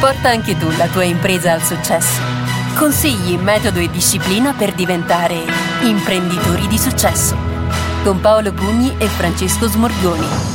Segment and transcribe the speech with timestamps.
[0.00, 2.22] Porta anche tu la tua impresa al successo.
[2.74, 5.44] Consigli, metodo e disciplina per diventare
[5.82, 7.36] imprenditori di successo.
[8.02, 10.49] Con Paolo Pugni e Francesco Smorgoni.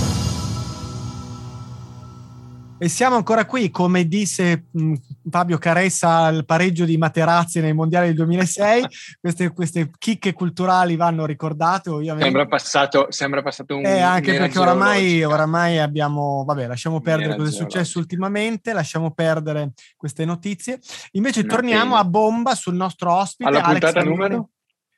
[2.78, 4.94] E siamo ancora qui, come disse mh,
[5.30, 8.86] Fabio Caressa al pareggio di Materazzi nei mondiali del 2006,
[9.22, 11.90] queste, queste chicche culturali vanno ricordate.
[11.90, 12.26] Ovviamente.
[12.26, 13.86] Sembra passato, sembra passato un...
[13.86, 19.72] Eh, anche perché oramai, oramai, abbiamo, vabbè, lasciamo perdere cosa è successo ultimamente, lasciamo perdere
[19.96, 20.80] queste notizie.
[21.12, 23.50] Invece no, torniamo a bomba sul nostro ospite.
[23.50, 24.50] Alla Alex puntata numero?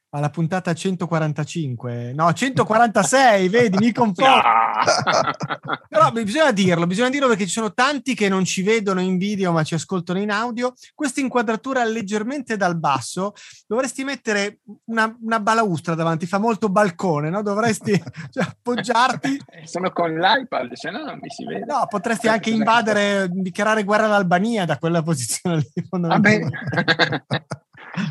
[0.09, 4.41] Alla puntata 145, no 146, vedi, mi confondo.
[5.89, 9.51] Però bisogna dirlo, bisogna dirlo perché ci sono tanti che non ci vedono in video
[9.51, 10.73] ma ci ascoltano in audio.
[10.93, 13.33] Questa inquadratura leggermente dal basso,
[13.65, 17.41] dovresti mettere una, una balaustra davanti, fa molto balcone, no?
[17.41, 17.91] Dovresti
[18.31, 19.41] cioè, appoggiarti.
[19.65, 21.65] Sono con l'iPad, se no non mi si vede.
[21.65, 25.85] No, potresti anche invadere, dichiarare guerra all'Albania da quella posizione lì.
[25.89, 26.39] Vabbè.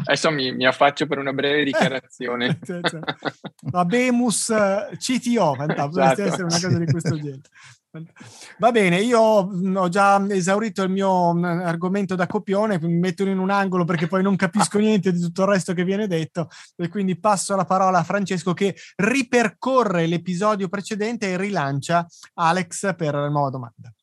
[0.04, 2.58] Adesso mi, mi, affaccio per una breve dichiarazione.
[3.72, 4.52] Abemus
[4.96, 6.22] CTO, fantastico, esatto.
[6.22, 7.40] essere una cosa di questo genere.
[8.58, 13.50] Va bene, io ho già esaurito il mio argomento da copione, mi metto in un
[13.50, 17.18] angolo perché poi non capisco niente di tutto il resto che viene detto e quindi
[17.18, 23.50] passo la parola a Francesco che ripercorre l'episodio precedente e rilancia Alex per la nuova
[23.50, 23.95] domanda.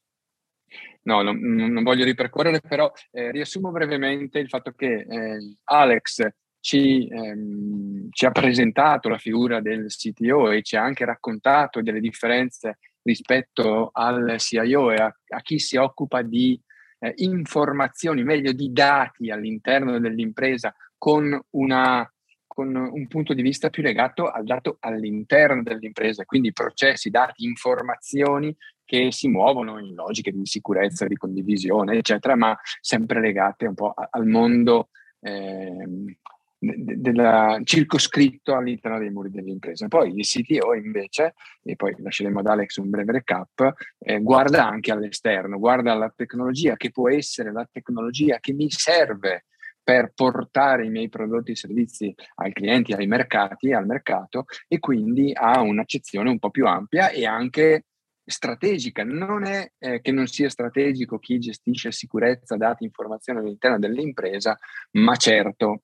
[1.05, 6.25] No, non, non voglio ripercorrere, però eh, riassumo brevemente il fatto che eh, Alex
[6.61, 11.99] ci, ehm, ci, ha presentato la figura del CTO e ci ha anche raccontato delle
[11.99, 16.57] differenze rispetto al CIO e a, a chi si occupa di
[16.99, 22.07] eh, informazioni, meglio di dati all'interno dell'impresa con una
[22.53, 28.55] con un punto di vista più legato al dato all'interno dell'impresa, quindi processi, dati, informazioni
[28.85, 33.93] che si muovono in logiche di sicurezza, di condivisione, eccetera, ma sempre legate un po'
[33.95, 34.89] al mondo
[35.21, 36.17] eh,
[36.63, 39.87] del circoscritto all'interno dei muri dell'impresa.
[39.87, 41.33] Poi il CTO invece,
[41.63, 46.77] e poi lasceremo ad Alex un breve recap, eh, guarda anche all'esterno, guarda alla tecnologia
[46.77, 49.45] che può essere la tecnologia che mi serve
[49.83, 55.33] per portare i miei prodotti e servizi ai clienti, ai mercati, al mercato e quindi
[55.33, 57.87] ha un'accezione un po' più ampia e anche
[58.25, 59.03] strategica.
[59.03, 64.57] Non è eh, che non sia strategico chi gestisce sicurezza, dati, informazioni all'interno dell'impresa,
[64.91, 65.83] ma certo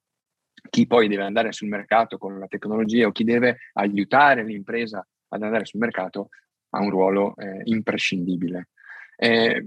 [0.69, 5.43] chi poi deve andare sul mercato con la tecnologia o chi deve aiutare l'impresa ad
[5.43, 6.29] andare sul mercato
[6.71, 8.69] ha un ruolo eh, imprescindibile.
[9.15, 9.65] Eh,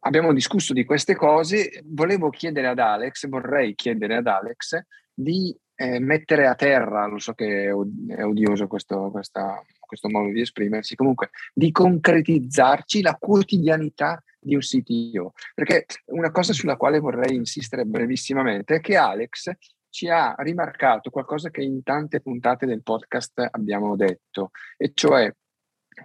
[0.00, 4.80] abbiamo discusso di queste cose, volevo chiedere ad Alex, vorrei chiedere ad Alex
[5.12, 10.40] di eh, mettere a terra, lo so che è, odioso questo, questa, questo modo di
[10.40, 15.32] esprimersi, comunque di concretizzarci la quotidianità di un CTO.
[15.54, 19.50] Perché una cosa sulla quale vorrei insistere brevissimamente è che Alex
[19.88, 25.32] ci ha rimarcato qualcosa che in tante puntate del podcast abbiamo detto, e cioè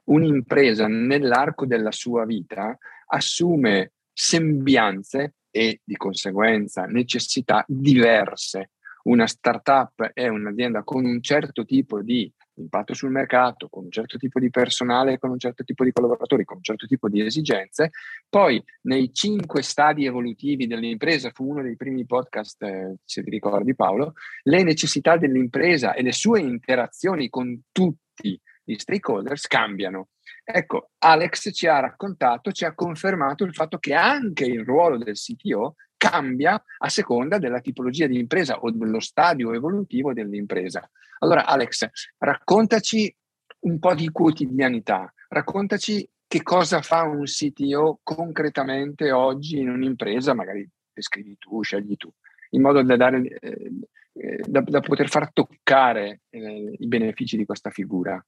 [0.05, 2.77] un'impresa nell'arco della sua vita
[3.07, 8.71] assume sembianze e di conseguenza necessità diverse.
[9.03, 14.17] Una startup è un'azienda con un certo tipo di impatto sul mercato, con un certo
[14.17, 17.91] tipo di personale, con un certo tipo di collaboratori, con un certo tipo di esigenze.
[18.29, 23.75] Poi nei cinque stadi evolutivi dell'impresa, fu uno dei primi podcast, eh, se ti ricordi
[23.75, 24.13] Paolo,
[24.43, 30.09] le necessità dell'impresa e le sue interazioni con tutti gli stakeholders cambiano.
[30.43, 35.15] Ecco, Alex ci ha raccontato, ci ha confermato il fatto che anche il ruolo del
[35.15, 40.89] CTO cambia a seconda della tipologia di impresa o dello stadio evolutivo dell'impresa.
[41.19, 43.15] Allora, Alex, raccontaci
[43.59, 50.67] un po' di quotidianità, raccontaci che cosa fa un CTO concretamente oggi in un'impresa, magari
[50.91, 52.11] descrivi tu, scegli tu,
[52.51, 53.71] in modo da, dare, eh,
[54.13, 58.19] eh da, da poter far toccare eh, i benefici di questa figura.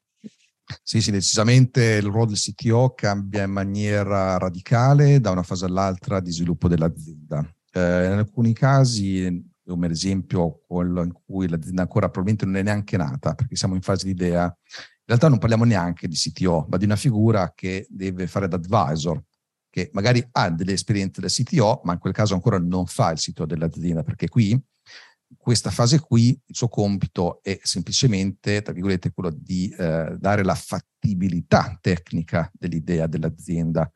[0.84, 6.20] Sì, sì, decisamente il ruolo del CTO cambia in maniera radicale da una fase all'altra
[6.20, 7.44] di sviluppo dell'azienda.
[7.76, 12.98] Eh, in alcuni casi, come esempio quello in cui l'azienda ancora probabilmente non è neanche
[12.98, 16.78] nata, perché siamo in fase di idea, in realtà non parliamo neanche di CTO, ma
[16.78, 19.22] di una figura che deve fare da advisor,
[19.70, 23.18] che magari ha delle esperienze da CTO, ma in quel caso ancora non fa il
[23.18, 24.62] CTO dell'azienda, perché qui
[25.38, 30.56] questa fase qui, il suo compito è semplicemente, tra virgolette, quello di eh, dare la
[30.56, 33.92] fattibilità tecnica dell'idea dell'azienda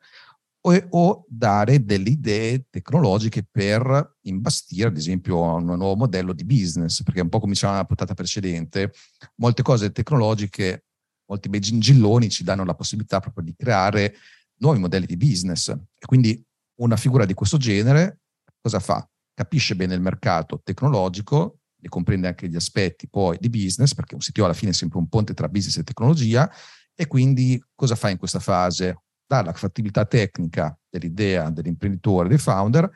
[0.60, 7.02] o, o, dare delle idee tecnologiche per imbastire, ad esempio, un nuovo modello di business,
[7.02, 8.92] perché un po' come dicevamo nella puntata precedente,
[9.36, 10.84] molte cose tecnologiche,
[11.26, 14.14] molti bei gingilloni ci danno la possibilità proprio di creare
[14.60, 15.68] nuovi modelli di business.
[15.68, 16.42] E quindi
[16.80, 18.20] una figura di questo genere
[18.60, 19.08] cosa fa?
[19.34, 24.20] Capisce bene il mercato tecnologico, ne comprende anche gli aspetti poi di business, perché un
[24.20, 26.50] CTO alla fine è sempre un ponte tra business e tecnologia,
[26.94, 29.02] e quindi cosa fa in questa fase?
[29.28, 32.90] Dà la fattibilità tecnica dell'idea dell'imprenditore, del founder,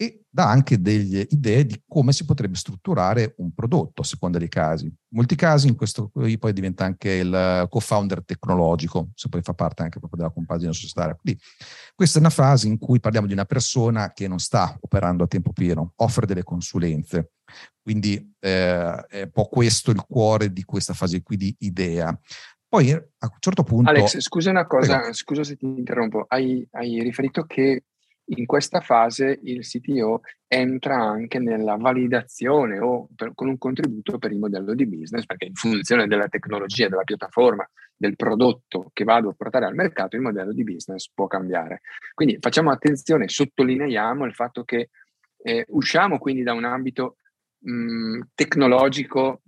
[0.00, 4.48] e dà anche delle idee di come si potrebbe strutturare un prodotto a seconda dei
[4.48, 4.86] casi.
[4.86, 9.82] In molti casi in questo poi diventa anche il co-founder tecnologico, se poi fa parte
[9.82, 11.14] anche proprio della compagine societaria.
[11.14, 11.38] Quindi
[11.94, 15.26] questa è una fase in cui parliamo di una persona che non sta operando a
[15.26, 17.32] tempo pieno, offre delle consulenze.
[17.82, 22.18] Quindi eh, è un po' questo il cuore di questa fase qui di idea.
[22.70, 23.90] Poi a un certo punto...
[23.90, 25.12] Alex, scusa una cosa, Prego.
[25.12, 27.82] scusa se ti interrompo, hai, hai riferito che
[28.26, 34.30] in questa fase il CTO entra anche nella validazione o per, con un contributo per
[34.30, 39.30] il modello di business, perché in funzione della tecnologia, della piattaforma, del prodotto che vado
[39.30, 41.80] a portare al mercato, il modello di business può cambiare.
[42.14, 44.90] Quindi facciamo attenzione, sottolineiamo il fatto che
[45.42, 47.16] eh, usciamo quindi da un ambito
[47.58, 49.42] mh, tecnologico,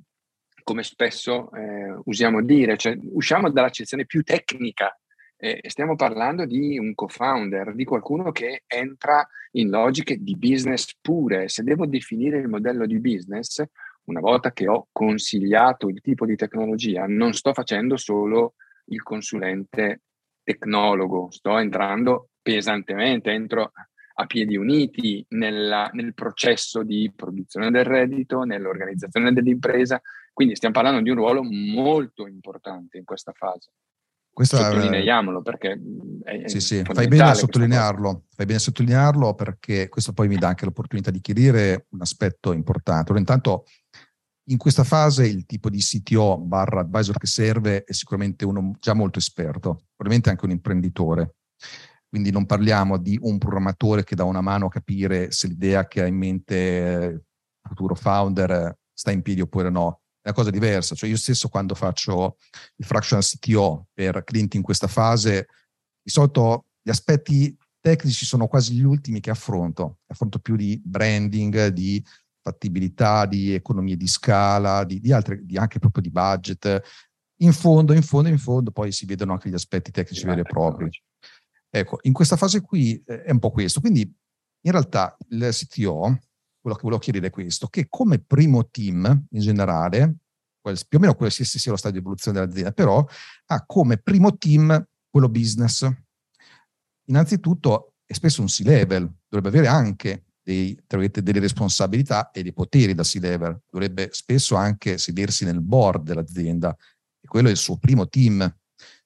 [0.63, 4.97] come spesso eh, usiamo dire, cioè usciamo dall'accezione più tecnica
[5.45, 11.49] eh, stiamo parlando di un co-founder, di qualcuno che entra in logiche di business pure.
[11.49, 13.61] Se devo definire il modello di business,
[14.05, 18.55] una volta che ho consigliato il tipo di tecnologia, non sto facendo solo
[18.87, 20.03] il consulente
[20.45, 23.73] tecnologo, sto entrando pesantemente, entro
[24.15, 30.01] a piedi uniti nella, nel processo di produzione del reddito, nell'organizzazione dell'impresa.
[30.33, 33.73] Quindi stiamo parlando di un ruolo molto importante in questa fase.
[34.33, 35.79] Questo Sottolineiamolo perché
[36.25, 36.83] è, sì, sì.
[36.83, 41.11] fai bene a sottolinearlo, fai bene a sottolinearlo perché questo poi mi dà anche l'opportunità
[41.11, 43.13] di chiarire un aspetto importante.
[43.13, 43.67] Allora, intanto
[44.45, 48.95] in questa fase il tipo di CTO barra advisor che serve è sicuramente uno già
[48.95, 51.35] molto esperto, probabilmente anche un imprenditore.
[52.09, 56.03] Quindi non parliamo di un programmatore che dà una mano a capire se l'idea che
[56.03, 60.95] ha in mente il futuro founder sta in piedi oppure no è una cosa diversa.
[60.95, 62.37] Cioè io stesso quando faccio
[62.77, 65.49] il fractional CTO per clienti in questa fase,
[66.01, 69.99] di solito gli aspetti tecnici sono quasi gli ultimi che affronto.
[70.07, 72.03] Affronto più di branding, di
[72.41, 76.81] fattibilità, di economie di scala, di, di altre, di anche proprio di budget.
[77.43, 80.45] In fondo, in fondo, in fondo, poi si vedono anche gli aspetti tecnici veri e
[80.45, 80.89] propri.
[81.69, 83.81] Ecco, in questa fase qui eh, è un po' questo.
[83.81, 86.19] Quindi, in realtà, il CTO
[86.63, 90.17] quello che volevo chiedere è questo, che come primo team in generale,
[90.63, 93.05] più o meno qualsiasi sia lo stadio di evoluzione dell'azienda, però
[93.47, 95.91] ha come primo team quello business.
[97.07, 103.03] Innanzitutto è spesso un C-level, dovrebbe avere anche dei, delle responsabilità e dei poteri da
[103.03, 106.77] C-level, dovrebbe spesso anche sedersi nel board dell'azienda
[107.21, 108.57] e quello è il suo primo team,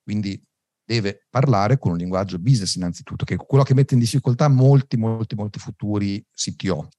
[0.02, 0.40] quindi
[0.84, 4.98] deve parlare con un linguaggio business innanzitutto, che è quello che mette in difficoltà molti,
[4.98, 6.90] molti, molti futuri CTO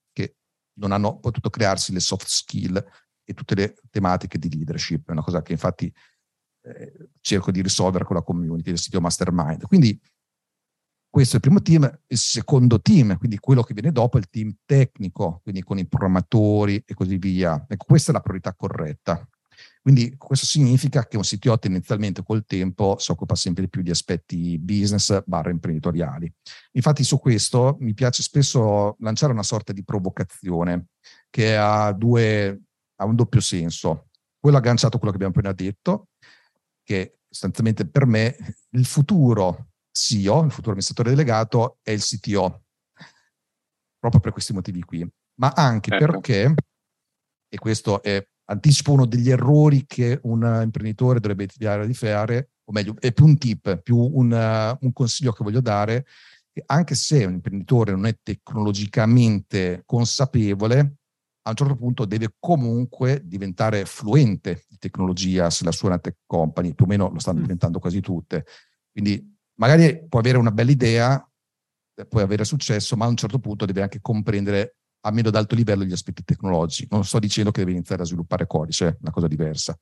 [0.78, 2.84] non hanno potuto crearsi le soft skill
[3.24, 5.08] e tutte le tematiche di leadership.
[5.08, 5.94] È una cosa che infatti
[6.62, 9.64] eh, cerco di risolvere con la community del sito Mastermind.
[9.64, 10.00] Quindi
[11.10, 12.00] questo è il primo team.
[12.08, 15.88] Il secondo team, quindi quello che viene dopo, è il team tecnico, quindi con i
[15.88, 17.66] programmatori e così via.
[17.68, 19.28] Ecco, questa è la priorità corretta.
[19.88, 23.90] Quindi questo significa che un CTO tendenzialmente col tempo si occupa sempre di più di
[23.90, 26.30] aspetti business barra imprenditoriali.
[26.74, 30.88] Infatti su questo mi piace spesso lanciare una sorta di provocazione
[31.30, 32.64] che ha, due,
[32.98, 34.10] ha un doppio senso.
[34.38, 36.10] Quello agganciato a quello che abbiamo appena detto,
[36.84, 38.36] che sostanzialmente per me
[38.72, 42.64] il futuro CEO, il futuro amministratore delegato, è il CTO,
[43.98, 46.06] proprio per questi motivi qui, ma anche certo.
[46.12, 46.54] perché,
[47.48, 52.72] e questo è anticipo uno degli errori che un imprenditore dovrebbe evitare di fare, o
[52.72, 56.06] meglio, è più un tip, più un, uh, un consiglio che voglio dare,
[56.52, 60.80] che anche se un imprenditore non è tecnologicamente consapevole,
[61.48, 66.02] a un certo punto deve comunque diventare fluente di tecnologia se la sua è una
[66.02, 67.44] tech company, più o meno lo stanno mm.
[67.44, 68.46] diventando quasi tutte.
[68.92, 71.32] Quindi magari può avere una bella idea,
[72.10, 74.78] può avere successo, ma a un certo punto deve anche comprendere
[75.08, 76.88] a meno ad alto livello gli aspetti tecnologici.
[76.90, 79.78] Non sto dicendo che deve iniziare a sviluppare codice, è una cosa diversa.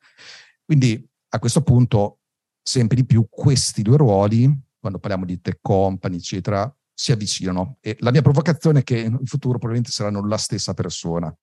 [0.63, 2.19] Quindi a questo punto
[2.61, 7.77] sempre di più questi due ruoli, quando parliamo di tech company, eccetera, si avvicinano.
[7.81, 11.35] E la mia provocazione è che in futuro probabilmente saranno la stessa persona.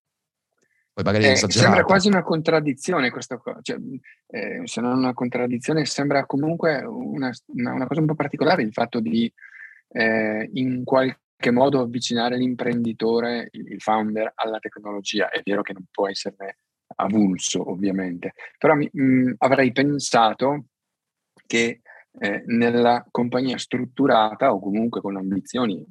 [0.94, 3.78] Poi magari eh, sembra quasi una contraddizione questa cosa, cioè,
[4.26, 8.72] eh, se non una contraddizione, sembra comunque una, una, una, cosa un po' particolare il
[8.72, 9.32] fatto di
[9.88, 15.28] eh, in qualche che modo avvicinare l'imprenditore, il founder, alla tecnologia.
[15.28, 16.58] È vero che non può esserne
[16.94, 20.66] avulso, ovviamente, però mi, mh, avrei pensato
[21.44, 21.80] che
[22.18, 25.84] eh, nella compagnia strutturata o comunque con ambizioni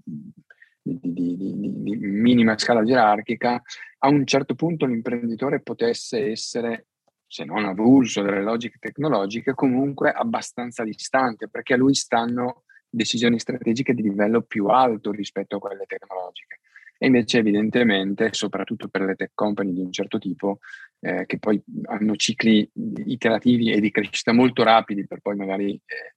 [0.82, 3.62] di, di, di, minima scala gerarchica,
[4.00, 6.88] a un certo punto l'imprenditore potesse essere,
[7.28, 13.94] se non avulso dalle logiche tecnologiche, comunque abbastanza distante, perché a lui stanno decisioni strategiche
[13.94, 16.60] di livello più alto rispetto a quelle tecnologiche.
[16.98, 20.60] E invece evidentemente, soprattutto per le tech company di un certo tipo,
[21.00, 22.70] eh, che poi hanno cicli
[23.06, 26.14] iterativi e di crescita molto rapidi per poi magari eh,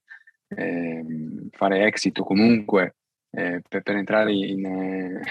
[0.55, 1.03] eh,
[1.49, 2.97] fare exit o comunque
[3.31, 5.21] eh, per, per, entrare in, eh,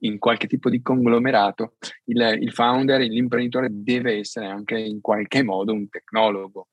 [0.00, 5.72] in, qualche tipo di conglomerato, il, il founder, l'imprenditore deve essere anche in qualche modo
[5.72, 6.68] un tecnologo.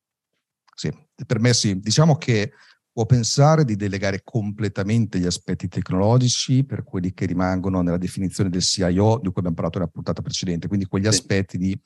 [0.74, 0.92] Sì,
[1.28, 1.80] per me sì.
[1.80, 2.54] Diciamo che
[2.94, 8.62] può pensare di delegare completamente gli aspetti tecnologici per quelli che rimangono nella definizione del
[8.62, 11.10] CIO di cui abbiamo parlato nella puntata precedente, quindi quegli sì.
[11.10, 11.78] aspetti di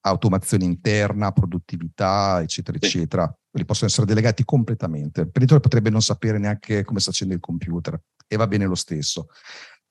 [0.00, 2.86] automazione interna, produttività, eccetera, sì.
[2.86, 3.32] eccetera.
[3.48, 5.20] Quelli possono essere delegati completamente.
[5.20, 8.74] Il L'imprenditore potrebbe non sapere neanche come sta facendo il computer e va bene lo
[8.74, 9.28] stesso.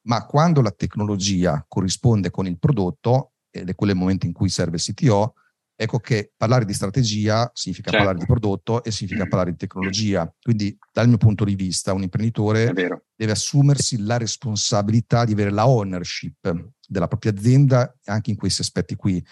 [0.07, 4.49] Ma quando la tecnologia corrisponde con il prodotto, ed è quello il momento in cui
[4.49, 5.35] serve il CTO,
[5.75, 8.05] ecco che parlare di strategia significa certo.
[8.05, 10.31] parlare di prodotto e significa parlare di tecnologia.
[10.41, 15.67] Quindi, dal mio punto di vista, un imprenditore deve assumersi la responsabilità di avere la
[15.67, 19.23] ownership della propria azienda anche in questi aspetti qui.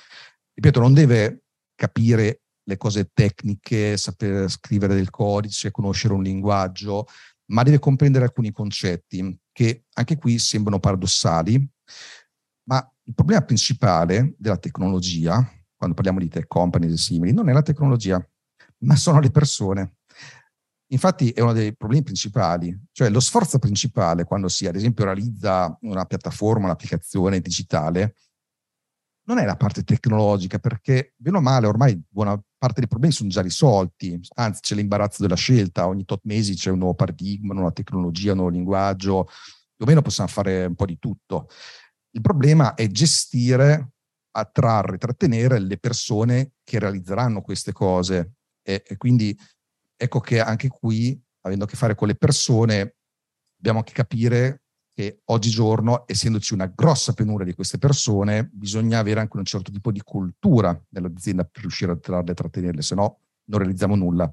[0.53, 1.43] Ripeto, non deve
[1.75, 7.07] capire le cose tecniche, sapere scrivere del codice, conoscere un linguaggio,
[7.47, 11.67] ma deve comprendere alcuni concetti che anche qui sembrano paradossali,
[12.65, 15.45] ma il problema principale della tecnologia
[15.83, 18.25] quando parliamo di tech companies e simili, non è la tecnologia,
[18.79, 19.95] ma sono le persone.
[20.93, 25.75] Infatti è uno dei problemi principali, cioè lo sforzo principale quando si ad esempio realizza
[25.81, 28.15] una piattaforma, un'applicazione digitale,
[29.25, 33.29] non è la parte tecnologica, perché bene o male ormai buona parte dei problemi sono
[33.29, 37.61] già risolti, anzi c'è l'imbarazzo della scelta, ogni tot mesi c'è un nuovo paradigma, una
[37.61, 41.49] nuova tecnologia, un nuovo linguaggio, più o meno possiamo fare un po' di tutto.
[42.11, 43.92] Il problema è gestire
[44.35, 48.33] attrarre, trattenere le persone che realizzeranno queste cose.
[48.61, 49.37] E, e, quindi
[49.95, 52.95] ecco che anche qui, avendo a che fare con le persone,
[53.55, 54.63] dobbiamo anche capire
[54.93, 59.91] che oggigiorno, essendoci una grossa penuria di queste persone, bisogna avere anche un certo tipo
[59.91, 64.31] di cultura nell'azienda per riuscire a attrarle e trattenerle, se no non realizziamo nulla.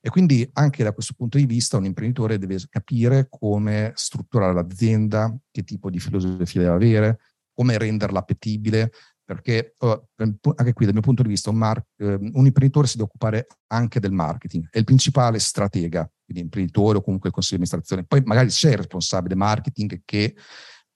[0.00, 5.36] E quindi anche da questo punto di vista un imprenditore deve capire come strutturare l'azienda,
[5.50, 7.18] che tipo di filosofia deve avere,
[7.52, 8.92] come renderla appetibile,
[9.28, 12.96] perché oh, anche qui dal mio punto di vista un, mar- eh, un, imprenditore si
[12.96, 17.60] deve occupare anche del marketing, è il principale stratega, quindi imprenditore o comunque il consiglio
[17.60, 18.06] di amministrazione.
[18.06, 20.34] Poi magari c'è il responsabile marketing che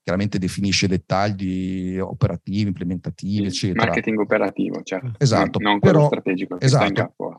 [0.03, 3.85] chiaramente definisce dettagli operativi, implementativi, eccetera.
[3.85, 5.13] Marketing operativo, certo.
[5.19, 5.59] Esatto.
[5.59, 6.87] Non, non quello però, strategico che esatto.
[6.87, 7.37] sta in capo.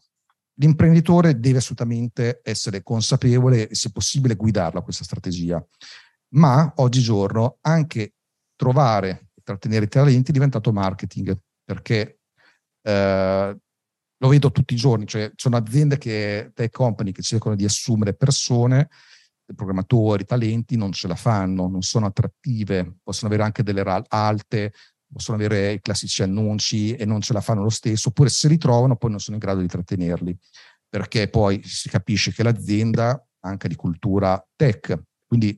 [0.58, 5.66] L'imprenditore deve assolutamente essere consapevole e se possibile guidarla questa strategia.
[6.36, 8.14] Ma oggigiorno anche
[8.56, 12.20] trovare trattenere i talenti è diventato marketing, perché
[12.82, 13.58] eh,
[14.18, 18.16] lo vedo tutti i giorni, cioè sono aziende che, tech company che cercano di assumere
[18.16, 18.90] persone,
[19.56, 24.74] programmatori, talenti, non ce la fanno, non sono attrattive, possono avere anche delle RAL alte,
[25.12, 28.58] possono avere i classici annunci e non ce la fanno lo stesso, oppure se li
[28.58, 30.38] trovano poi non sono in grado di trattenerli,
[30.90, 34.98] perché poi si capisce che l'azienda anche di cultura tech,
[35.28, 35.56] quindi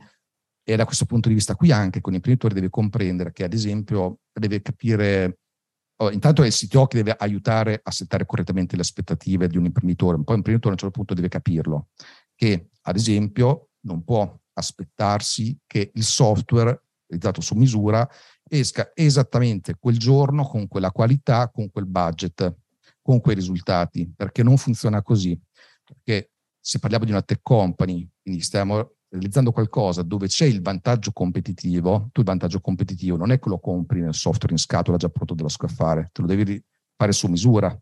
[0.67, 4.22] e da questo punto di vista qui anche con l'imprenditore deve comprendere che ad esempio
[4.34, 5.38] deve capire,
[5.98, 9.65] oh, intanto è il CTO che deve aiutare a settare correttamente le aspettative di un
[9.65, 11.89] imprenditore, poi l'imprenditore a un certo punto deve capirlo,
[12.34, 18.10] che ad esempio non può aspettarsi che il software realizzato su misura
[18.48, 22.55] esca esattamente quel giorno con quella qualità, con quel budget,
[23.01, 25.39] con quei risultati, perché non funziona così.
[25.84, 31.12] Perché se parliamo di una tech company, quindi stiamo realizzando qualcosa dove c'è il vantaggio
[31.12, 35.10] competitivo, tu il vantaggio competitivo non è che lo compri nel software in scatola già
[35.10, 36.62] pronto dello scaffare, te lo devi
[36.95, 37.77] fare su misura.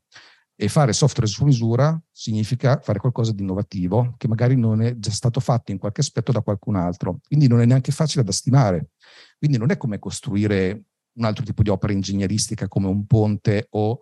[0.55, 5.09] E fare software su misura significa fare qualcosa di innovativo che magari non è già
[5.09, 7.19] stato fatto in qualche aspetto da qualcun altro.
[7.25, 8.89] Quindi non è neanche facile da stimare.
[9.39, 13.99] Quindi non è come costruire un altro tipo di opera ingegneristica come un ponte o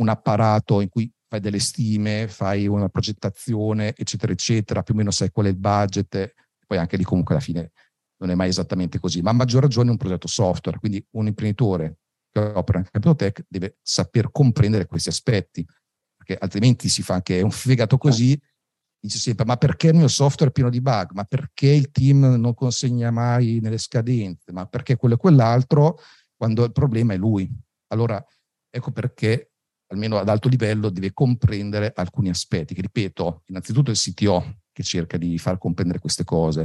[0.00, 5.12] un apparato in cui fai delle stime, fai una progettazione, eccetera, eccetera, più o meno
[5.12, 6.34] sai qual è il budget,
[6.66, 7.70] poi anche lì comunque alla fine
[8.16, 11.98] non è mai esattamente così, ma a maggior ragione un progetto software, quindi un imprenditore
[12.32, 15.64] che opera in campo tech deve saper comprendere questi aspetti,
[16.16, 18.38] perché altrimenti si fa anche un fegato così,
[18.98, 22.24] dice sempre ma perché il mio software è pieno di bug, ma perché il team
[22.40, 26.00] non consegna mai nelle scadenze, ma perché quello e quell'altro,
[26.36, 27.48] quando il problema è lui.
[27.92, 28.22] Allora
[28.68, 29.49] ecco perché
[29.90, 35.16] almeno ad alto livello, deve comprendere alcuni aspetti, che ripeto, innanzitutto il CTO che cerca
[35.16, 36.60] di far comprendere queste cose,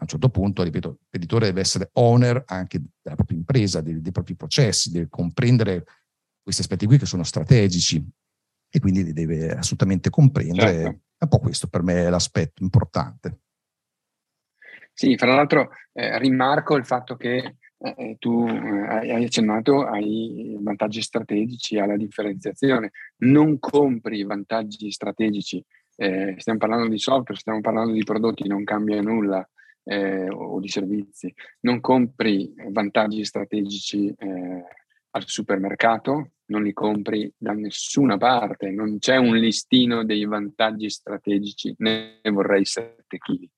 [0.00, 4.12] a un certo punto, ripeto, l'imprenditore deve essere owner anche della propria impresa, dei, dei
[4.12, 5.84] propri processi, deve comprendere
[6.42, 8.02] questi aspetti qui che sono strategici
[8.72, 10.72] e quindi li deve assolutamente comprendere.
[10.72, 11.00] Certo.
[11.18, 13.40] È un po' questo per me è l'aspetto importante.
[14.92, 20.56] Sì, fra l'altro eh, rimarco il fatto che eh, eh tu eh, hai accennato ai
[20.60, 22.92] vantaggi strategici, alla differenziazione.
[23.18, 25.64] Non compri vantaggi strategici,
[25.96, 29.46] eh, stiamo parlando di software, stiamo parlando di prodotti, non cambia nulla
[29.84, 34.64] eh, o di servizi, non compri vantaggi strategici eh,
[35.12, 41.74] al supermercato, non li compri da nessuna parte, non c'è un listino dei vantaggi strategici,
[41.78, 43.48] ne vorrei 7 kg.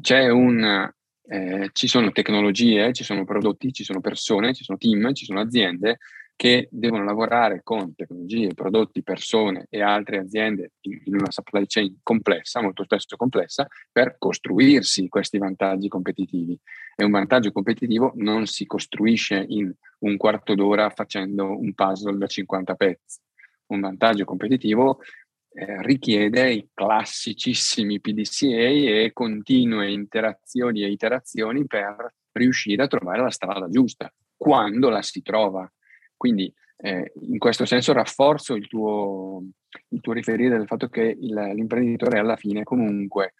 [0.00, 0.90] C'è un,
[1.28, 5.40] eh, ci sono tecnologie, ci sono prodotti, ci sono persone, ci sono team, ci sono
[5.40, 5.98] aziende
[6.40, 11.98] che devono lavorare con tecnologie, prodotti, persone e altre aziende in, in, una supply chain
[12.02, 16.58] complessa, molto spesso complessa, per costruirsi questi vantaggi competitivi.
[16.96, 22.26] E un vantaggio competitivo non si costruisce in un quarto d'ora facendo un puzzle da
[22.26, 23.20] 50 pezzi.
[23.66, 25.00] Un vantaggio competitivo
[25.52, 33.30] eh, richiede i classicissimi PDCA e continue interazioni e iterazioni per riuscire a trovare la
[33.30, 35.70] strada giusta, quando la si trova.
[36.16, 39.42] Quindi eh, in questo senso rafforzo il tuo,
[39.88, 43.34] il tuo riferire del fatto che il, l'imprenditore alla fine comunque,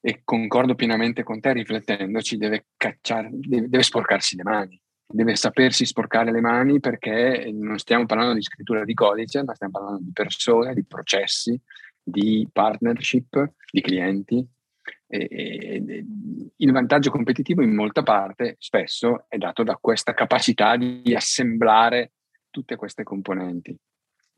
[0.00, 4.78] e concordo pienamente con te riflettendoci, deve, cacciare, deve, deve sporcarsi le mani,
[5.14, 9.72] deve sapersi sporcare le mani perché non stiamo parlando di scrittura di codice, ma stiamo
[9.72, 11.58] parlando di persone, di processi,
[12.02, 14.44] di partnership, di clienti
[15.06, 16.04] e,
[16.56, 22.12] il vantaggio competitivo in molta parte spesso è dato da questa capacità di assemblare
[22.50, 23.76] tutte queste componenti.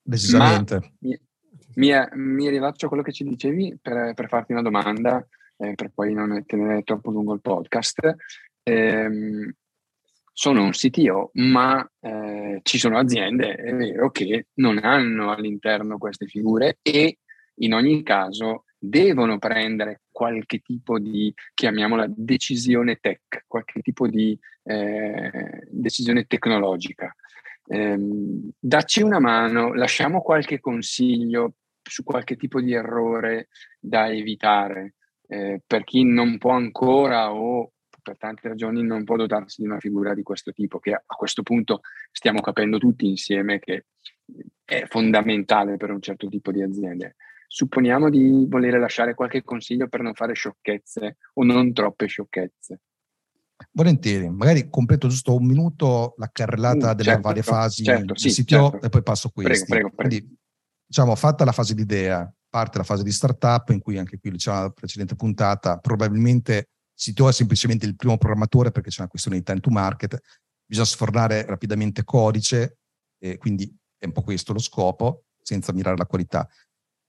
[0.02, 0.92] Decisamente.
[1.00, 1.18] Mi,
[1.76, 6.12] mi, mi, rivaccio quello che ci dicevi per, per farti una domanda, eh, per poi
[6.12, 8.14] non tenere troppo lungo il podcast.
[8.62, 9.54] Eh,
[10.38, 16.26] sono un CTO, ma eh, ci sono aziende, è vero, che non hanno all'interno queste
[16.26, 17.20] figure e
[17.60, 25.66] in ogni caso devono prendere qualche tipo di, chiamiamola, decisione tech, qualche tipo di eh,
[25.70, 27.16] decisione tecnologica.
[27.66, 27.96] Eh,
[28.58, 33.49] dacci una mano, lasciamo qualche consiglio su qualche tipo di errore
[33.80, 34.96] da evitare
[35.28, 37.72] eh, per chi non può ancora o
[38.06, 41.42] per tante ragioni non può dotarsi di una figura di questo tipo, che a questo
[41.42, 41.80] punto
[42.12, 43.86] stiamo capendo tutti insieme che
[44.64, 47.16] è fondamentale per un certo tipo di aziende
[47.49, 52.80] supponiamo di volere lasciare qualche consiglio per non fare sciocchezze o non troppe sciocchezze.
[53.71, 58.19] Volentieri, magari completo giusto un minuto la carrellata uh, delle certo, varie fasi certo, del
[58.19, 58.86] sì, CTO certo.
[58.86, 59.64] e poi passo questi.
[59.64, 60.08] Prego, prego, prego.
[60.08, 60.38] Quindi,
[60.86, 64.30] diciamo, fatta la fase di idea, parte la fase di startup, in cui anche qui
[64.30, 69.37] diciamo la precedente puntata, probabilmente CTO è semplicemente il primo programmatore perché c'è una questione
[69.37, 70.19] di time to market,
[70.65, 72.78] bisogna sfornare rapidamente codice,
[73.19, 76.49] e quindi è un po' questo lo scopo, senza mirare la qualità.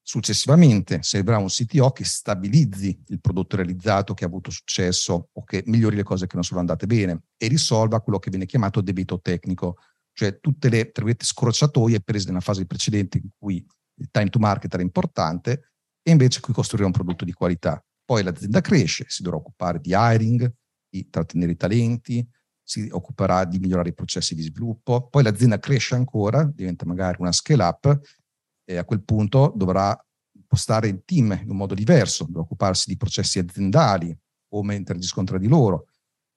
[0.01, 5.63] Successivamente servirà un CTO che stabilizzi il prodotto realizzato che ha avuto successo o che
[5.65, 9.19] migliori le cose che non sono andate bene e risolva quello che viene chiamato debito
[9.19, 9.77] tecnico,
[10.13, 13.65] cioè tutte le scorciatoie prese nella fase precedente in cui
[13.99, 17.83] il time to market era importante e invece qui costruire un prodotto di qualità.
[18.07, 20.49] Poi l'azienda cresce, si dovrà occupare di hiring,
[20.87, 22.25] di trattenere i talenti,
[22.63, 27.33] si occuperà di migliorare i processi di sviluppo, poi l'azienda cresce ancora, diventa magari una
[27.33, 27.99] scale up
[28.63, 29.93] e a quel punto dovrà
[30.31, 34.17] impostare il team in un modo diverso, dovrà occuparsi di processi aziendali,
[34.47, 35.87] come interagiscono tra di loro.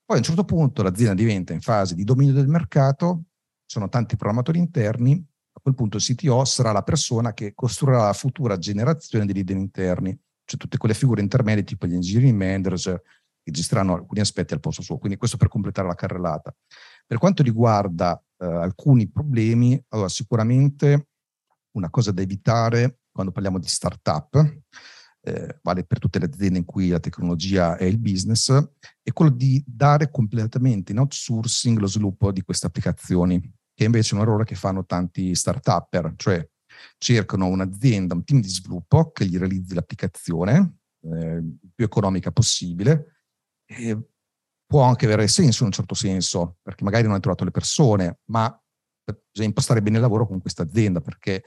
[0.05, 3.27] Poi a un certo punto l'azienda diventa in fase di dominio del mercato,
[3.65, 8.07] ci sono tanti programmatori interni, a quel punto il CTO sarà la persona che costruirà
[8.07, 10.21] la futura generazione di leader interni,
[10.51, 13.01] cioè tutte quelle figure intermedie tipo gli engineering manager
[13.43, 14.99] che gestiranno alcuni aspetti al posto suo.
[14.99, 16.53] Quindi questo per completare la carrellata.
[17.07, 21.09] Per quanto riguarda eh, alcuni problemi, allora sicuramente
[21.77, 24.59] una cosa da evitare quando parliamo di startup,
[25.23, 28.53] eh, vale per tutte le aziende in cui la tecnologia è il business,
[29.03, 33.41] è quello di dare completamente in outsourcing lo sviluppo di queste applicazioni,
[33.73, 36.45] che invece è un errore che fanno tanti startupper, cioè
[36.99, 41.43] cercano un'azienda, un team di sviluppo che gli realizzi l'applicazione eh,
[41.75, 43.23] più economica possibile.
[43.67, 43.99] E
[44.67, 48.21] può anche avere senso in un certo senso, perché magari non hai trovato le persone,
[48.27, 48.49] ma
[49.05, 51.43] bisogna impostare bene il lavoro con questa azienda perché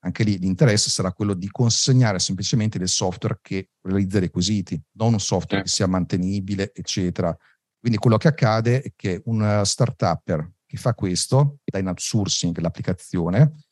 [0.00, 5.14] anche lì l'interesse sarà quello di consegnare semplicemente del software che realizza i requisiti, non
[5.14, 7.36] un software che sia mantenibile, eccetera.
[7.78, 13.65] Quindi quello che accade è che un startup che fa questo, dà in outsourcing l'applicazione,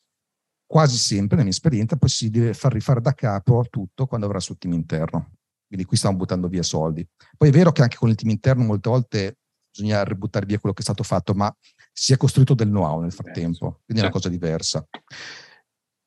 [0.65, 4.39] quasi sempre, nella mia esperienza, poi si deve far rifare da capo tutto quando avrà
[4.39, 5.31] suo team interno.
[5.67, 7.07] quindi qui stiamo buttando via soldi.
[7.35, 9.37] Poi è vero che anche con il team interno molte volte
[9.75, 11.53] bisogna ributtare via quello che è stato fatto, ma
[11.91, 14.87] si è costruito del know-how nel frattempo, quindi è una cosa diversa.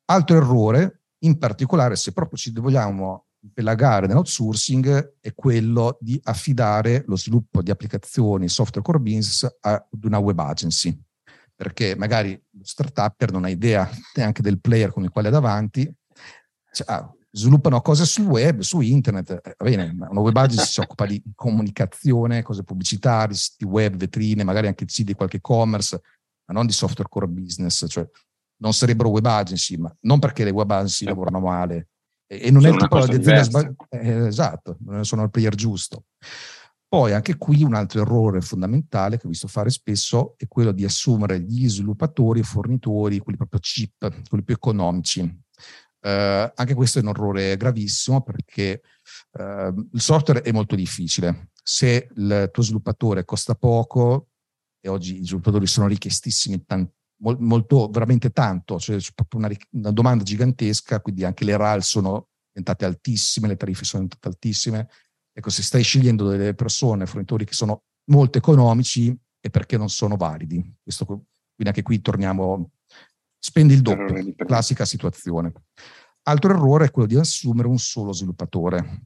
[0.05, 7.15] Altro errore, in particolare se proprio ci vogliamo pelagare nell'outsourcing, è quello di affidare lo
[7.15, 10.99] sviluppo di applicazioni software core business ad una web agency,
[11.59, 15.93] perché magari lo startup non ha idea neanche del player con il quale è davanti,
[16.71, 20.79] cioè, ah, sviluppano cose sul web, su internet, eh, va bene, una web agency si
[20.79, 26.01] occupa di comunicazione, cose pubblicitarie, siti web, vetrine, magari anche siti di qualche e-commerce,
[26.45, 28.07] ma non di software core business, cioè
[28.61, 31.89] non sarebbero web agency, ma non perché le web agency lavorano male,
[32.25, 35.29] e, e non sono è il tipo di azienda sbagliata, eh, esatto, non sono il
[35.29, 36.05] player giusto.
[36.89, 40.83] Poi anche qui un altro errore fondamentale che ho visto fare spesso è quello di
[40.83, 45.41] assumere gli sviluppatori e fornitori, quelli proprio cheap, quelli più economici,
[46.01, 48.81] Uh, anche questo è un errore gravissimo perché
[49.31, 51.49] uh, il software è molto difficile.
[51.61, 54.29] Se il tuo sviluppatore costa poco,
[54.79, 59.91] e oggi i sviluppatori sono richiestissimi tan- molto, veramente tanto, cioè c'è proprio una, una,
[59.91, 64.89] domanda gigantesca, quindi anche le RAL sono diventate altissime, le tariffe sono diventate altissime.
[65.39, 70.17] Ecco, se stai scegliendo delle persone, fornitori che sono molto economici, è perché non sono
[70.17, 70.61] validi.
[70.83, 72.71] Questo, quindi anche qui torniamo
[73.39, 75.53] spendi il doppio, classica situazione.
[76.23, 79.05] Altro errore è quello di assumere un solo sviluppatore.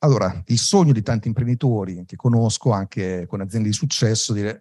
[0.00, 4.60] Allora, il sogno di tanti imprenditori che conosco, anche con aziende di successo, dire,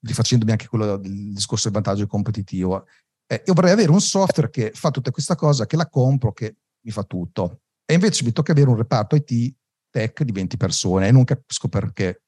[0.00, 2.84] rifacendomi anche quello del discorso del vantaggio competitivo,
[3.26, 6.56] eh, io vorrei avere un software che fa tutta questa cosa, che la compro, che
[6.80, 7.60] mi fa tutto.
[7.84, 9.54] E invece mi tocca avere un reparto IT
[9.94, 12.22] tech di 20 persone e non capisco perché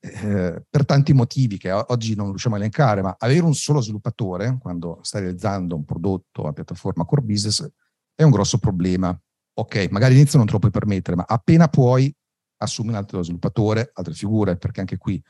[0.00, 4.58] eh, per tanti motivi che oggi non riusciamo a elencare, ma avere un solo sviluppatore
[4.60, 7.66] quando stai realizzando un prodotto a piattaforma core business
[8.14, 9.18] è un grosso problema.
[9.54, 12.14] Ok, magari all'inizio non te lo puoi permettere, ma appena puoi
[12.58, 15.22] assumi un altro sviluppatore, altre figure, perché anche qui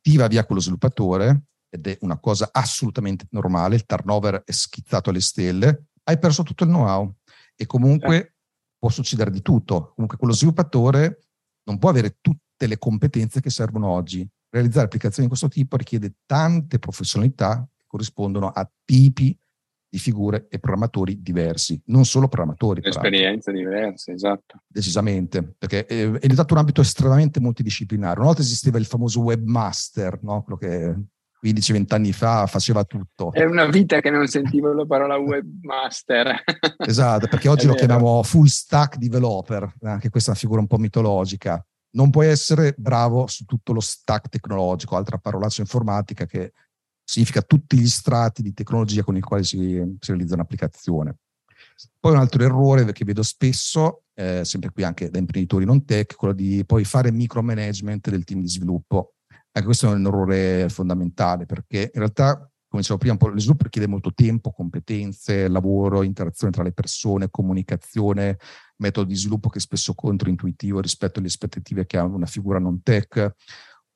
[0.00, 5.10] ti va via quello sviluppatore ed è una cosa assolutamente normale, il turnover è schizzato
[5.10, 7.12] alle stelle, hai perso tutto il know-how
[7.56, 8.34] e comunque.
[8.78, 9.92] Può succedere di tutto.
[9.94, 11.20] Comunque quello sviluppatore
[11.64, 14.26] non può avere tutte le competenze che servono oggi.
[14.50, 19.38] Realizzare applicazioni di questo tipo richiede tante professionalità che corrispondono a tipi
[19.90, 22.82] di figure e programmatori diversi, non solo programmatori.
[22.84, 24.62] Esperienze diverse, esatto.
[24.66, 28.18] Decisamente, perché è, è diventato un ambito estremamente multidisciplinare.
[28.18, 30.42] Una volta esisteva il famoso webmaster, no?
[30.42, 30.94] quello che
[31.42, 33.32] 15-20 anni fa faceva tutto.
[33.32, 36.42] È una vita che non sentivo la parola webmaster.
[36.86, 40.78] esatto, perché oggi lo chiamiamo full stack developer, anche questa è una figura un po'
[40.78, 46.52] mitologica non puoi essere bravo su tutto lo stack tecnologico, altra parolaccia informatica che
[47.02, 49.56] significa tutti gli strati di tecnologia con i quali si,
[49.98, 51.16] si realizza un'applicazione.
[51.98, 56.14] Poi un altro errore che vedo spesso, eh, sempre qui anche da imprenditori non tech,
[56.14, 59.14] quello di poi fare micromanagement del team di sviluppo.
[59.52, 63.88] Anche questo è un errore fondamentale perché in realtà, come dicevo prima, lo sviluppo richiede
[63.88, 68.38] molto tempo, competenze, lavoro, interazione tra le persone, comunicazione,
[68.76, 72.82] metodo di sviluppo che è spesso controintuitivo rispetto alle aspettative che ha una figura non
[72.82, 73.34] tech.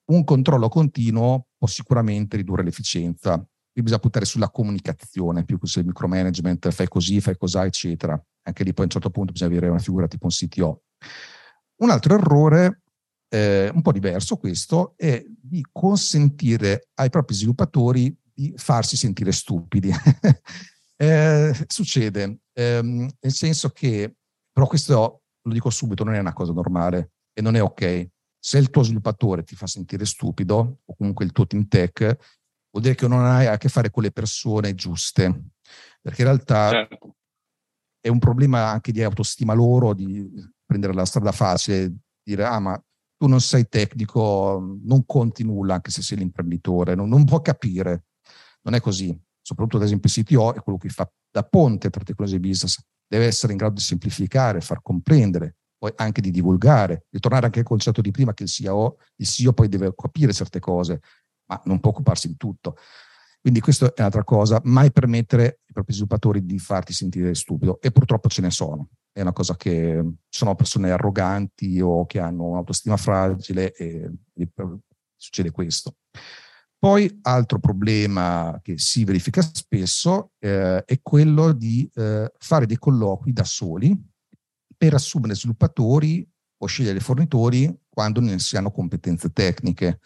[0.04, 3.36] Un controllo continuo può sicuramente ridurre l'efficienza.
[3.72, 8.20] Qui bisogna puntare sulla comunicazione più che sul micromanagement, fai così, fai cos'ha, eccetera.
[8.42, 10.82] Anche lì poi a un certo punto bisogna avere una figura tipo un CTO.
[11.76, 12.82] Un altro errore,
[13.28, 19.90] eh, un po' diverso questo, è di consentire ai propri sviluppatori di farsi sentire stupidi.
[20.96, 24.16] eh, succede, ehm, nel senso che
[24.50, 28.08] però questo, lo dico subito, non è una cosa normale e non è ok.
[28.38, 31.98] Se il tuo sviluppatore ti fa sentire stupido, o comunque il tuo team tech,
[32.70, 35.50] vuol dire che non hai a che fare con le persone giuste.
[36.00, 37.16] Perché in realtà certo.
[38.00, 40.26] è un problema anche di autostima loro, di
[40.64, 42.82] prendere la strada facile, dire ah ma
[43.22, 48.06] tu non sei tecnico, non conti nulla anche se sei l'imprenditore, non, non può capire.
[48.62, 49.16] Non è così.
[49.40, 52.80] Soprattutto ad esempio il CTO è quello che fa da ponte tra tecnologie e business
[53.06, 57.64] deve essere in grado di semplificare, far comprendere, poi anche di divulgare, ritornare anche al
[57.64, 60.98] concetto di prima che il CEO, il CEO poi deve capire certe cose,
[61.46, 62.74] ma non può occuparsi di tutto.
[63.40, 67.92] Quindi questa è un'altra cosa, mai permettere ai propri sviluppatori di farti sentire stupido e
[67.92, 68.88] purtroppo ce ne sono.
[69.12, 74.10] È una cosa che sono persone arroganti o che hanno un'autostima fragile e,
[75.14, 75.96] succede questo.
[76.78, 83.32] Poi altro problema che si verifica spesso eh, è quello di eh, fare dei colloqui
[83.32, 83.96] da soli
[84.76, 90.00] per assumere sviluppatori o scegliere fornitori quando non si hanno competenze tecniche.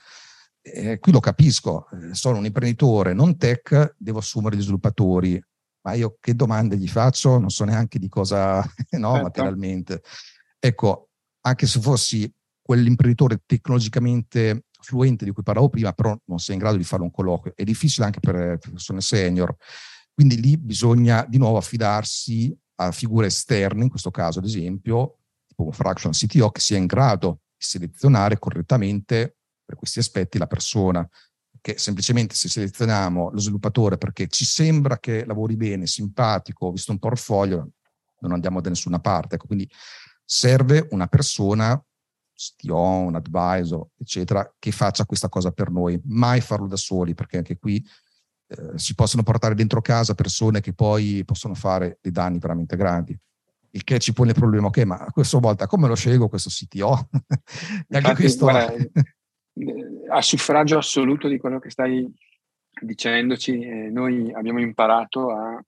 [0.61, 5.43] Eh, qui lo capisco, eh, sono un imprenditore non tech, devo assumere gli sviluppatori,
[5.87, 7.39] ma io che domande gli faccio?
[7.39, 8.57] Non so neanche di cosa,
[8.99, 9.23] no, certo.
[9.23, 10.03] materialmente.
[10.59, 11.11] Ecco,
[11.43, 16.77] anche se fossi quell'imprenditore tecnologicamente fluente di cui parlavo prima, però non sei in grado
[16.77, 17.53] di fare un colloquio.
[17.55, 19.55] È difficile anche per persone senior.
[20.13, 25.65] Quindi lì bisogna di nuovo affidarsi a figure esterne, in questo caso ad esempio, tipo
[25.65, 31.09] un fraction CTO, che sia in grado di selezionare correttamente per questi aspetti la persona.
[31.67, 37.01] Che semplicemente se selezioniamo lo sviluppatore perché ci sembra che lavori bene, simpatico, visto un
[37.01, 37.71] portfolio,
[38.21, 39.35] non andiamo da nessuna parte.
[39.35, 39.69] Ecco, quindi
[40.25, 41.77] serve una persona
[42.33, 47.39] CTO, un advisor, eccetera, che faccia questa cosa per noi, mai farlo da soli, perché
[47.39, 47.85] anche qui
[48.47, 53.19] eh, si possono portare dentro casa persone che poi possono fare dei danni veramente grandi.
[53.71, 56.49] Il che ci pone il problema, ok, ma a questa volta come lo scelgo questo
[56.49, 57.09] CTO?
[57.91, 58.45] e anche questo...
[58.45, 58.73] Guarda,
[60.17, 62.11] a suffragio assoluto di quello che stai
[62.81, 65.63] dicendoci, eh, noi abbiamo imparato a,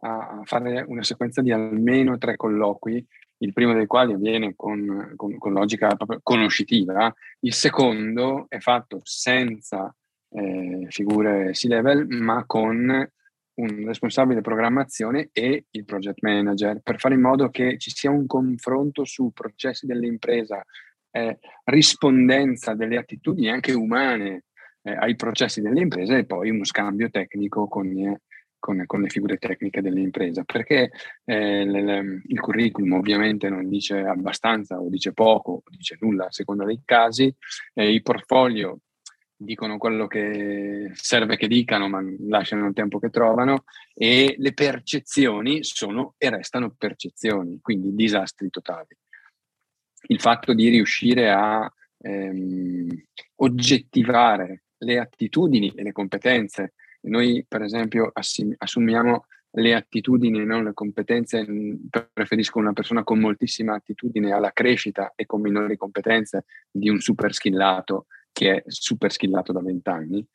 [0.00, 3.04] a, fare una sequenza di almeno tre colloqui
[3.38, 9.00] il primo dei quali avviene con, con, con logica proprio conoscitiva, il secondo è fatto
[9.02, 9.92] senza
[10.30, 13.10] eh, figure C-level, ma con
[13.54, 18.26] un responsabile programmazione e il project manager, per fare in modo che ci sia un
[18.26, 20.64] confronto su processi dell'impresa,
[21.12, 24.44] eh, rispondenza delle attitudini anche umane
[24.82, 28.18] eh, ai processi dell'impresa e poi uno scambio tecnico con,
[28.58, 30.90] con, con le figure tecniche dell'impresa, perché
[31.24, 36.32] eh, le, il curriculum ovviamente non dice abbastanza o dice poco o dice nulla a
[36.32, 37.32] seconda dei casi,
[37.74, 38.80] i portfolio
[39.42, 45.64] dicono quello che serve che dicano, ma lasciano il tempo che trovano, e le percezioni
[45.64, 48.96] sono e restano percezioni, quindi disastri totali.
[50.06, 52.88] Il fatto di riuscire a ehm,
[53.36, 60.72] oggettivare le attitudini e le competenze noi, per esempio, assumiamo le attitudini e non le
[60.72, 61.44] competenze.
[62.12, 67.32] Preferisco una persona con moltissima attitudine alla crescita e con minori competenze di un super
[67.32, 70.26] skillato che è super skillato da vent'anni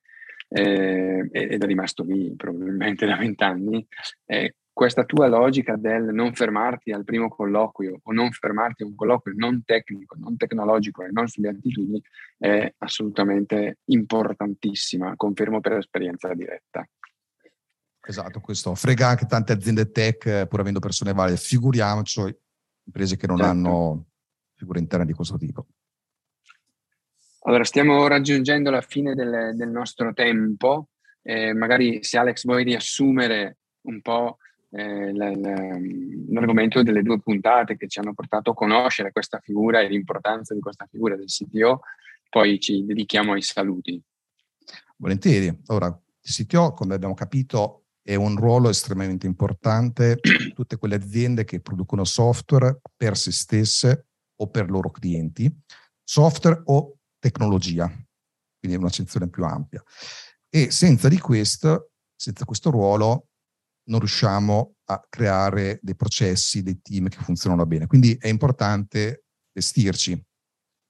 [0.49, 3.88] eh, ed è rimasto lì probabilmente da vent'anni.
[4.25, 8.93] Eh, questa tua logica del non fermarti al primo colloquio o non fermarti a un
[8.93, 11.99] colloquio non tecnico, non tecnologico e non sulle attitudini
[12.37, 16.87] è assolutamente importantissima, confermo per esperienza diretta.
[18.05, 22.37] Esatto, questo frega anche tante aziende tech, pur avendo persone valide, figuriamoci
[22.83, 23.51] imprese che non certo.
[23.51, 24.05] hanno
[24.53, 25.65] figure interne di questo tipo.
[27.45, 30.89] Allora, stiamo raggiungendo la fine del, del nostro tempo.
[31.23, 34.37] Eh, magari se Alex vuoi riassumere un po'
[34.69, 40.53] eh, l'argomento delle due puntate che ci hanno portato a conoscere questa figura e l'importanza
[40.53, 41.82] di questa figura del CTO,
[42.30, 44.01] poi ci dedichiamo ai saluti.
[44.97, 45.62] Volentieri.
[45.67, 50.19] Ora, il CTO, come abbiamo capito, è un ruolo estremamente importante
[50.53, 55.53] tutte quelle aziende che producono software per se stesse o per i loro clienti,
[56.03, 57.91] software o tecnologia,
[58.60, 59.84] quindi un'accezione più ampia.
[60.49, 63.27] E senza di questo, senza questo ruolo,
[63.88, 67.88] non riusciamo a creare dei processi, dei team che funzionano bene.
[67.88, 70.21] Quindi è importante vestirci.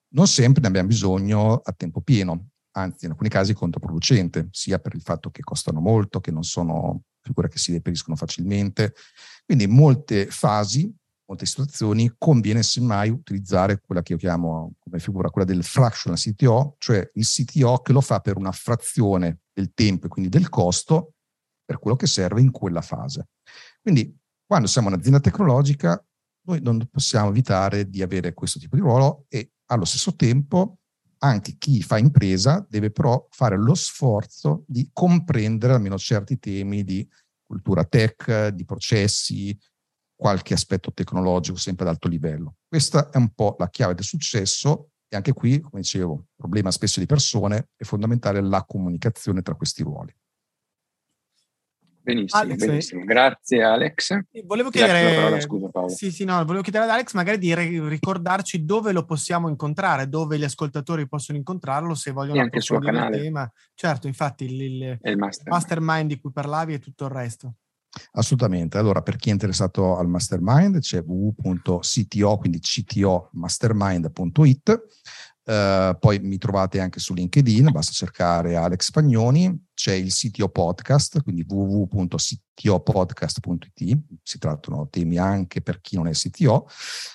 [0.09, 4.95] Non sempre ne abbiamo bisogno a tempo pieno, anzi in alcuni casi controproducente, sia per
[4.95, 8.93] il fatto che costano molto, che non sono figure che si reperiscono facilmente.
[9.45, 10.93] Quindi in molte fasi,
[11.25, 16.75] molte situazioni, conviene semmai utilizzare quella che io chiamo come figura, quella del fractional CTO,
[16.77, 21.13] cioè il CTO che lo fa per una frazione del tempo e quindi del costo
[21.67, 23.27] per quello che serve in quella fase.
[23.81, 26.01] Quindi quando siamo un'azienda tecnologica,
[26.47, 30.77] noi non possiamo evitare di avere questo tipo di ruolo e allo stesso tempo
[31.19, 37.05] anche chi fa impresa deve però fare lo sforzo di comprendere almeno certi temi di
[37.45, 39.57] cultura tech, di processi,
[40.15, 42.55] qualche aspetto tecnologico sempre ad alto livello.
[42.67, 46.99] Questa è un po' la chiave del successo e anche qui, come dicevo, problema spesso
[46.99, 50.13] di persone, è fondamentale la comunicazione tra questi ruoli.
[52.07, 53.03] Benissimo, Alex, benissimo.
[53.03, 54.17] Grazie Alex.
[54.45, 58.93] Volevo chiedere, parola, scusa, Sì, sì, no, volevo chiedere ad Alex magari di ricordarci dove
[58.93, 63.17] lo possiamo incontrare, dove gli ascoltatori possono incontrarlo se vogliono anche il suo canale.
[63.17, 63.51] Il tema.
[63.73, 65.47] Certo, infatti il, il, il mastermind.
[65.47, 67.55] mastermind di cui parlavi e tutto il resto.
[68.13, 68.77] Assolutamente.
[68.77, 74.81] Allora, per chi è interessato al mastermind, c'è www.cto, quindi ctomastermind.it
[75.47, 81.23] Uh, poi mi trovate anche su LinkedIn, basta cercare Alex Pagnoni, c'è il CTO podcast,
[81.23, 86.67] quindi www.ctopodcast.it, si trattano temi anche per chi non è CTO,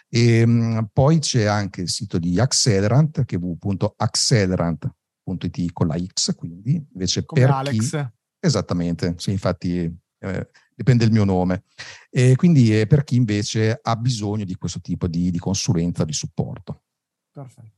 [0.08, 6.34] e um, poi c'è anche il sito di Accelerant, che è www.accelerant.it con la X,
[6.34, 7.90] quindi invece Come per Alex.
[7.90, 8.08] chi...
[8.44, 9.88] Esattamente, sì, infatti
[10.20, 11.64] eh, dipende il mio nome.
[12.08, 16.14] E quindi è per chi invece ha bisogno di questo tipo di, di consulenza, di
[16.14, 16.84] supporto.
[17.30, 17.71] Perfetto.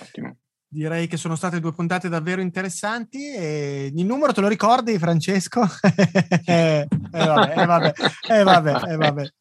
[0.00, 0.36] Ottimo
[0.68, 5.62] direi che sono state due puntate davvero interessanti e il numero te lo ricordi Francesco?
[6.44, 7.92] eh, vabbè, eh, vabbè,
[8.28, 9.32] eh, vabbè, eh, vabbè.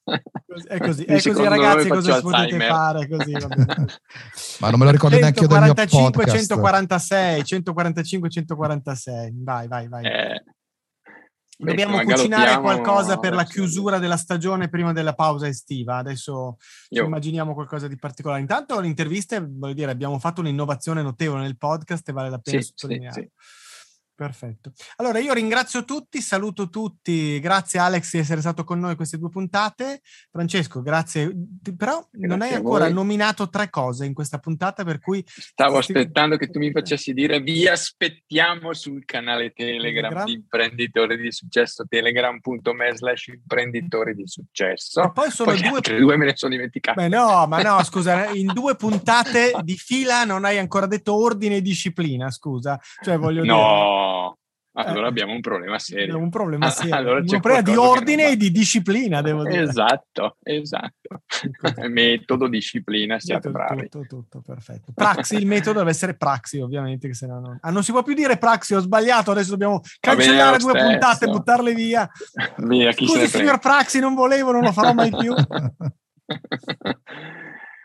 [0.68, 3.08] È così, è così ragazzi, cosa potete fare?
[3.10, 3.34] Così,
[4.60, 9.34] Ma non me lo ricordo neanche io del mio 145, 146, 145, 146.
[9.44, 10.06] Vai, vai, vai.
[10.06, 10.44] Eh,
[11.58, 15.98] Dobbiamo cucinare qualcosa per la chiusura della stagione prima della pausa estiva.
[15.98, 16.58] Adesso
[16.90, 18.42] immaginiamo qualcosa di particolare.
[18.42, 22.68] Intanto l'intervista, voglio dire, abbiamo fatto un'innovazione notevole nel podcast e vale la pena sì,
[22.68, 23.14] sottolineare.
[23.14, 23.64] Sì, sì.
[24.16, 24.72] Perfetto.
[24.96, 29.30] Allora io ringrazio tutti, saluto tutti, grazie Alex di essere stato con noi queste due
[29.30, 30.00] puntate.
[30.32, 31.36] Francesco, grazie.
[31.76, 35.22] Però grazie non hai ancora nominato tre cose in questa puntata per cui...
[35.28, 40.26] Stavo aspettando che tu mi facessi dire vi aspettiamo sul canale Telegram, Telegram?
[40.26, 45.04] di imprenditori di successo, telegram.me slash imprenditori di successo.
[45.04, 45.76] E poi sono poi due...
[45.76, 47.02] Altre due me ne sono dimenticate.
[47.02, 51.58] Beh no, ma no, scusa, in due puntate di fila non hai ancora detto ordine
[51.58, 52.80] e disciplina, scusa.
[53.04, 53.56] Cioè voglio no.
[53.56, 54.05] dire...
[54.78, 56.18] Allora eh, abbiamo un problema serio.
[56.18, 56.96] Un problema serio.
[56.96, 59.64] Allora un problema di ordine e di disciplina, devo dire.
[59.64, 61.22] Esatto, esatto.
[61.88, 63.90] metodo, disciplina, siate metodo, bravi.
[63.90, 64.92] Tutto, tutto, perfetto.
[64.94, 67.58] Praxi, il metodo deve essere praxi, ovviamente, che se no non...
[67.62, 70.88] Ah, non si può più dire praxi, ho sbagliato, adesso dobbiamo cancellare due stesso.
[70.90, 72.10] puntate, buttarle via.
[72.58, 75.34] via chi Scusi, signor Praxi, non volevo, non lo farò mai più.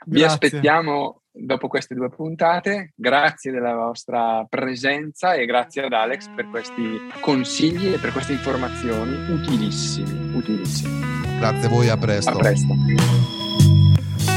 [0.07, 2.93] Vi aspettiamo dopo queste due puntate.
[2.95, 9.33] Grazie della vostra presenza e grazie ad Alex per questi consigli e per queste informazioni
[9.33, 11.39] utilissimi, utilissimi.
[11.39, 12.31] Grazie a voi, a presto.
[12.31, 12.75] A presto.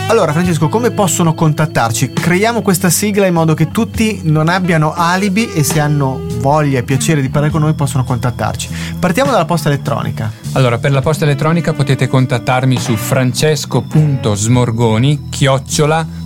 [0.08, 2.14] Allora Francesco, come possono contattarci?
[2.14, 6.84] Creiamo questa sigla in modo che tutti non abbiano alibi e se hanno voglia e
[6.84, 8.70] piacere di parlare con noi possono contattarci.
[9.00, 10.32] Partiamo dalla posta elettronica.
[10.54, 16.23] Allora, per la posta elettronica potete contattarmi su francesco.smorgoni chiocciola.exe.net.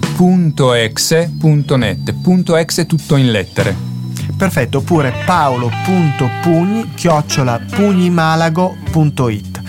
[2.24, 3.76] Punto exe tutto in lettere.
[4.36, 9.62] Perfetto, oppure paolo.pugni chiocciola pugnimalago.it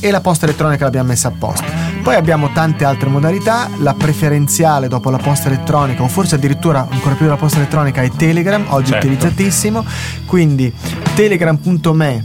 [0.00, 1.66] e la posta elettronica l'abbiamo messa apposta.
[2.02, 7.14] Poi abbiamo tante altre modalità, la preferenziale dopo la posta elettronica o forse addirittura ancora
[7.14, 9.06] più la posta elettronica è Telegram, oggi certo.
[9.06, 9.84] utilizzatissimo,
[10.26, 10.74] quindi
[11.14, 12.24] telegram.me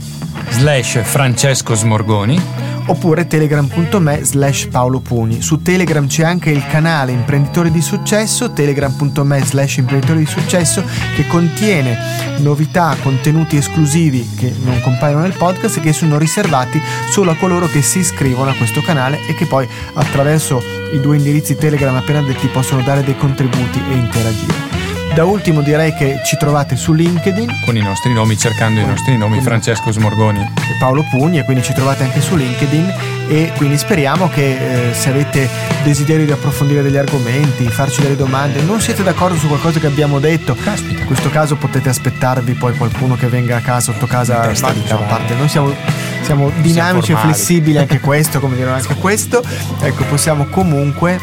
[0.50, 2.57] slash Francesco Smorgoni
[2.88, 5.40] oppure telegram.me slash Paolo Pugni.
[5.40, 10.82] Su Telegram c'è anche il canale Imprenditori di Successo, telegram.me slash Imprenditori di Successo,
[11.14, 11.96] che contiene
[12.38, 17.66] novità, contenuti esclusivi che non compaiono nel podcast e che sono riservati solo a coloro
[17.66, 22.22] che si iscrivono a questo canale e che poi attraverso i due indirizzi Telegram appena
[22.22, 24.77] detti possono dare dei contributi e interagire.
[25.18, 27.62] Da ultimo direi che ci trovate su LinkedIn.
[27.64, 30.38] Con i nostri nomi, cercando i nostri nomi, Francesco Smorgoni.
[30.38, 32.94] E Paolo Pugni, e quindi ci trovate anche su LinkedIn
[33.26, 35.48] e quindi speriamo che eh, se avete
[35.82, 40.20] desiderio di approfondire degli argomenti, farci delle domande, non siete d'accordo su qualcosa che abbiamo
[40.20, 41.00] detto, Caspita.
[41.00, 45.02] in questo caso potete aspettarvi poi qualcuno che venga a casa sotto casa, ma diciamo
[45.08, 45.74] parte, noi siamo,
[46.20, 49.42] siamo dinamici e flessibili anche questo, come dire anche questo,
[49.80, 51.18] ecco possiamo comunque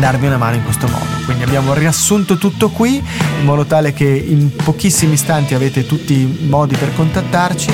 [0.00, 1.04] darvi una mano in questo modo.
[1.26, 6.46] Quindi abbiamo riassunto tutto qui in modo tale che in pochissimi istanti avete tutti i
[6.48, 7.70] modi per contattarci.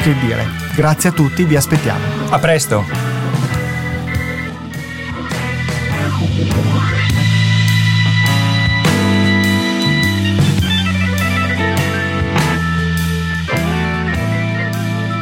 [0.00, 2.00] Che dire, grazie a tutti, vi aspettiamo.
[2.30, 3.08] A presto!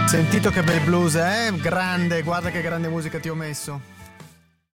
[0.06, 1.52] Sentito che bel blues, eh?
[1.60, 3.97] Grande, guarda che grande musica ti ho messo.